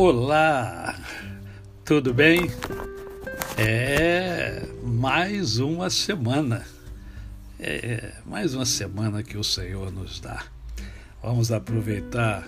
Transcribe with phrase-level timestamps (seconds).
[0.00, 0.96] Olá,
[1.84, 2.42] tudo bem?
[3.56, 6.64] É mais uma semana,
[7.58, 10.44] é mais uma semana que o Senhor nos dá.
[11.20, 12.46] Vamos aproveitar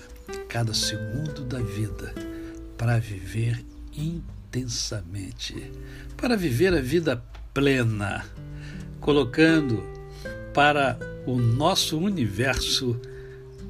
[0.49, 2.15] cada segundo da vida
[2.79, 5.73] para viver intensamente,
[6.17, 7.21] para viver a vida
[7.53, 8.27] plena,
[9.01, 9.83] colocando
[10.55, 10.97] para
[11.27, 12.97] o nosso universo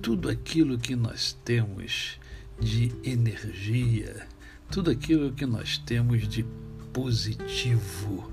[0.02, 2.20] tudo aquilo que nós temos
[2.60, 4.26] de energia,
[4.70, 6.44] tudo aquilo que nós temos de
[6.92, 8.30] positivo.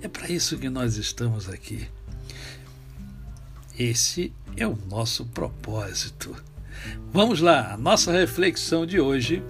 [0.00, 1.88] É para isso que nós estamos aqui.
[3.78, 6.34] Esse é o nosso propósito.
[7.12, 9.42] Vamos lá, a nossa reflexão de hoje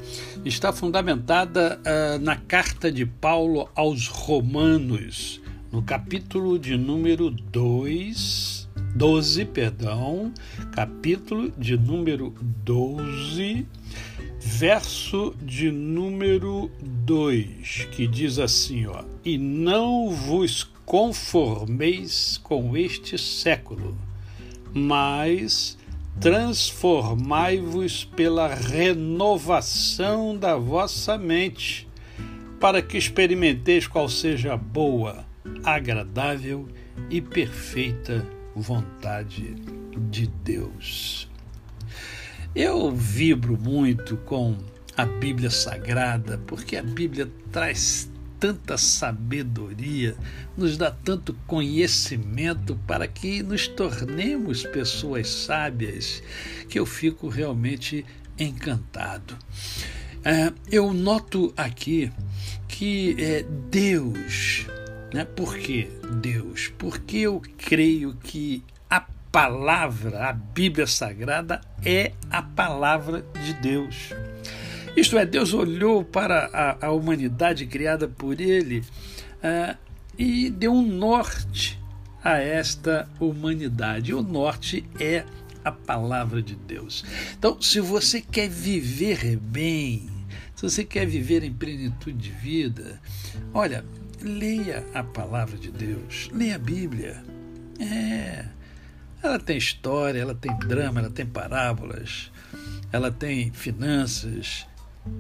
[0.45, 5.41] está fundamentada uh, na carta de Paulo aos Romanos,
[5.73, 10.33] no capítulo de número 2, 12, perdão,
[10.73, 13.67] capítulo de número 12,
[14.47, 23.99] verso de número 2, que diz assim, ó: "E não vos conformeis com este século,
[24.73, 25.77] mas
[26.21, 31.87] transformai-vos pela renovação da vossa mente,
[32.61, 35.27] para que experimenteis qual seja a boa,
[35.65, 36.69] agradável
[37.11, 38.25] e perfeita
[38.55, 39.57] vontade
[40.09, 41.29] de Deus."
[42.57, 44.57] Eu vibro muito com
[44.97, 50.17] a Bíblia Sagrada, porque a Bíblia traz tanta sabedoria,
[50.57, 56.23] nos dá tanto conhecimento para que nos tornemos pessoas sábias,
[56.67, 58.07] que eu fico realmente
[58.39, 59.37] encantado.
[60.25, 62.11] É, eu noto aqui
[62.67, 64.67] que é, Deus,
[65.13, 65.27] né?
[65.27, 65.91] por que
[66.23, 66.73] Deus?
[66.79, 68.65] Porque eu creio que
[69.37, 74.15] palavra, a Bíblia Sagrada, é a palavra de Deus.
[74.97, 79.77] Isto é, Deus olhou para a, a humanidade criada por Ele uh,
[80.19, 81.79] e deu um norte
[82.25, 84.15] a esta humanidade.
[84.15, 85.27] O norte é
[85.63, 87.05] a palavra de Deus.
[87.39, 90.09] Então, se você quer viver bem,
[90.55, 92.99] se você quer viver em plenitude de vida,
[93.53, 93.85] olha,
[94.23, 97.23] leia a palavra de Deus, leia a Bíblia.
[97.79, 98.56] É.
[99.27, 102.31] Ela tem história, ela tem drama, ela tem parábolas,
[102.93, 104.67] ela tem finanças,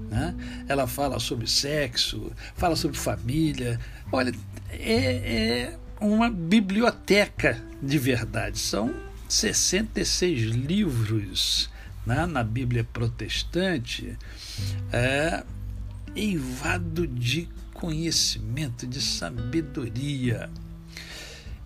[0.09, 0.35] né?
[0.69, 3.81] ela fala sobre sexo, fala sobre família.
[4.13, 4.33] Olha,
[4.71, 8.61] é, é uma biblioteca de verdade.
[8.61, 8.95] São
[9.29, 11.69] 66 livros
[12.07, 12.27] né?
[12.27, 14.17] na Bíblia protestante,
[14.93, 15.43] é,
[16.15, 20.49] eivado de conhecimento, de sabedoria.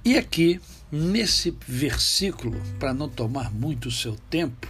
[0.02, 0.58] E aqui
[0.92, 4.66] Nesse versículo, para não tomar muito o seu tempo,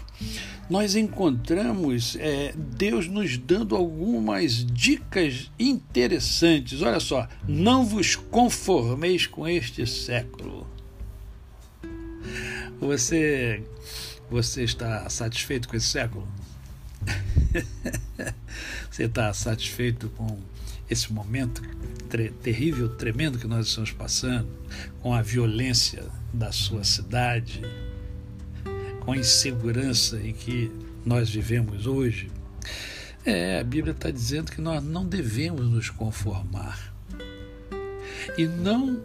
[0.68, 6.82] nós encontramos é, Deus nos dando algumas dicas interessantes.
[6.82, 10.66] Olha só, não vos conformeis com este século.
[12.78, 13.62] Você,
[14.30, 16.28] você está satisfeito com esse século?
[18.90, 20.38] você está satisfeito com
[20.90, 21.62] esse momento
[22.42, 24.48] terrível, tremendo que nós estamos passando,
[25.00, 27.62] com a violência da sua cidade,
[29.00, 30.70] com a insegurança em que
[31.04, 32.28] nós vivemos hoje,
[33.24, 36.92] é, a Bíblia está dizendo que nós não devemos nos conformar.
[38.36, 39.00] E não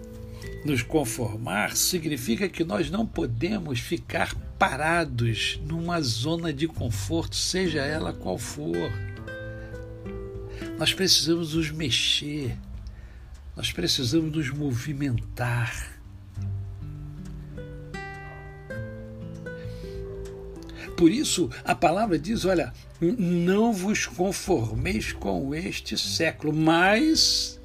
[0.65, 8.13] nos conformar significa que nós não podemos ficar parados numa zona de conforto, seja ela
[8.13, 8.91] qual for.
[10.77, 12.57] Nós precisamos nos mexer,
[13.55, 15.95] nós precisamos nos movimentar.
[20.97, 27.59] Por isso, a palavra diz: olha, não vos conformeis com este século, mas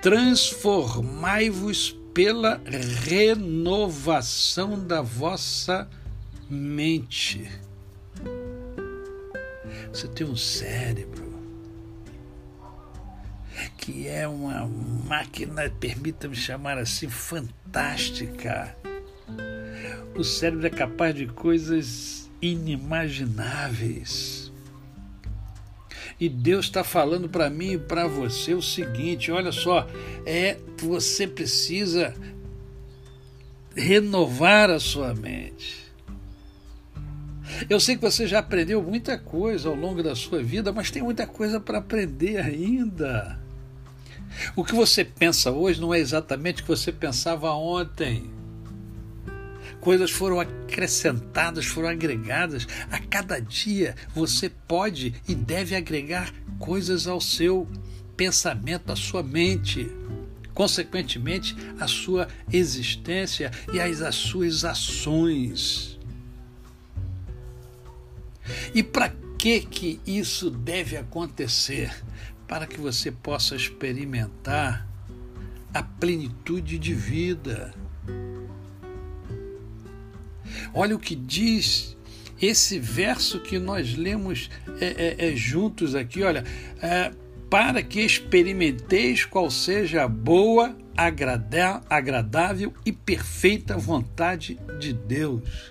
[0.00, 2.60] transformai-vos pela
[3.04, 5.88] renovação da vossa
[6.48, 7.50] mente.
[9.92, 11.25] Você tem um cérebro
[13.86, 14.68] que é uma
[15.06, 18.76] máquina, permita-me chamar assim, fantástica.
[20.16, 24.50] O cérebro é capaz de coisas inimagináveis.
[26.18, 29.86] E Deus está falando para mim e para você o seguinte: olha só,
[30.26, 32.12] é você precisa
[33.76, 35.86] renovar a sua mente.
[37.70, 41.04] Eu sei que você já aprendeu muita coisa ao longo da sua vida, mas tem
[41.04, 43.45] muita coisa para aprender ainda.
[44.54, 48.30] O que você pensa hoje não é exatamente o que você pensava ontem.
[49.80, 52.66] coisas foram acrescentadas, foram agregadas.
[52.90, 57.68] A cada dia você pode e deve agregar coisas ao seu
[58.16, 59.88] pensamento, à sua mente,
[60.54, 65.98] consequentemente, à sua existência e às suas ações.
[68.74, 71.92] E para que que isso deve acontecer?
[72.46, 74.86] Para que você possa experimentar
[75.74, 77.74] a plenitude de vida.
[80.72, 81.96] Olha o que diz
[82.40, 84.50] esse verso que nós lemos
[84.80, 86.44] é, é, é juntos aqui, olha,
[86.82, 87.12] é,
[87.48, 90.76] para que experimenteis qual seja a boa,
[91.88, 95.70] agradável e perfeita vontade de Deus.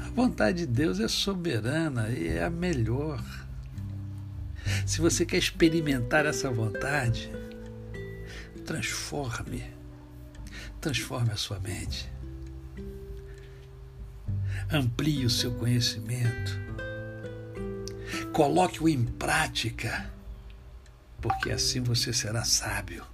[0.00, 3.22] A vontade de Deus é soberana e é a melhor.
[4.86, 7.28] Se você quer experimentar essa vontade,
[8.64, 9.64] transforme,
[10.80, 12.08] transforme a sua mente.
[14.72, 16.52] Amplie o seu conhecimento.
[18.32, 20.08] Coloque-o em prática,
[21.20, 23.04] porque assim você será sábio.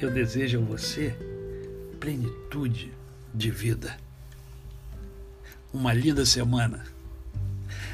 [0.00, 1.14] Eu desejo a você
[2.00, 2.90] plenitude
[3.34, 3.98] de vida.
[5.74, 6.91] Uma linda semana.